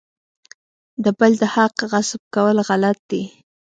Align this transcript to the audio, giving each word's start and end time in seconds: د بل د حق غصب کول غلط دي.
د 1.03 1.05
بل 1.19 1.31
د 1.41 1.43
حق 1.55 1.75
غصب 1.91 2.21
کول 2.35 2.57
غلط 2.69 2.99
دي. 3.11 3.23